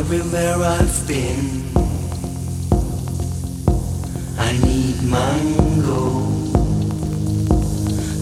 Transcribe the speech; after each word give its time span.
everywhere 0.00 0.56
I've 0.56 1.06
been. 1.06 1.62
I 4.38 4.50
need 4.64 5.02
mango. 5.02 6.24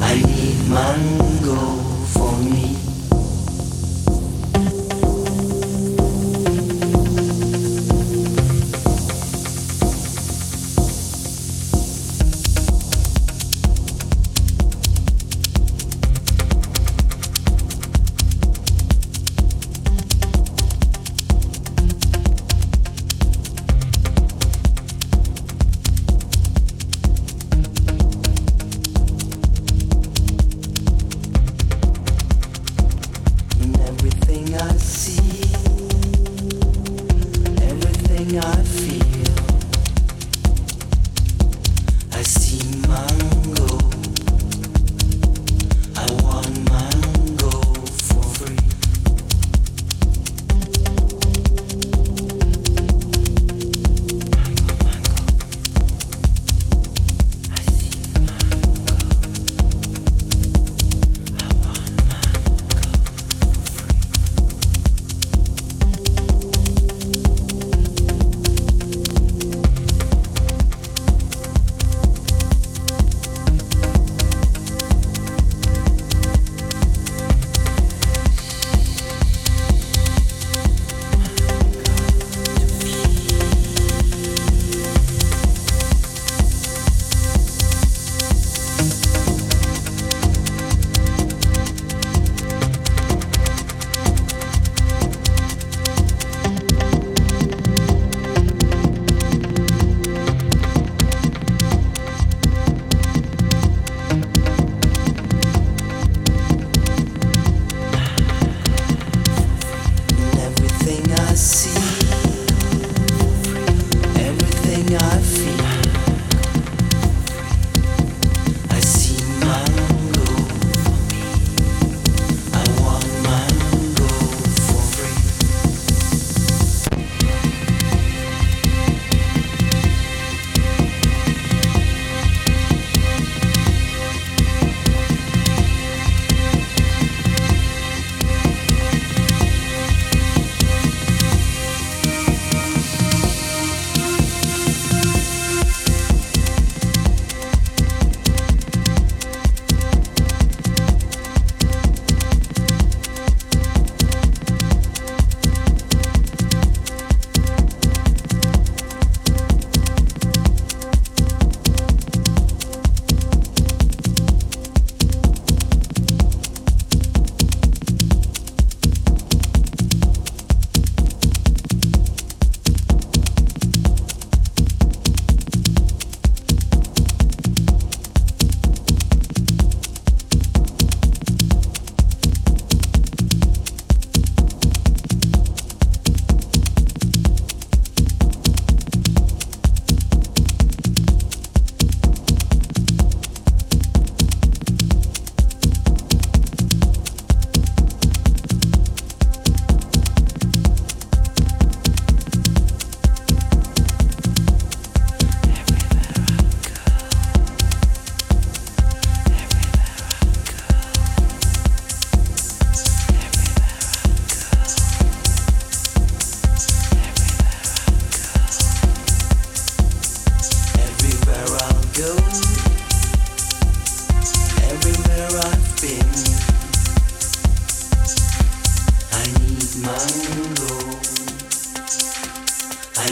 I 0.01 0.15
need 0.17 0.59
mango. 0.69 1.78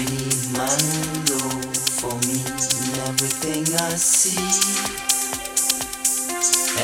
need 0.05 0.53
my 0.53 0.77
love 1.31 1.77
for 1.97 2.15
me 2.29 2.39
in 2.41 2.93
everything 3.09 3.65
I 3.75 3.97
see, 3.97 4.37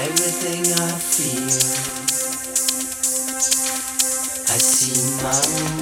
everything 0.01 0.65
I 0.73 0.93
feel. 0.99 1.93
I 4.49 4.59
see 4.59 5.23
my 5.23 5.82